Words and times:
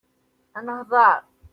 Ad 0.57 0.63
nehḍeṛ. 0.65 1.17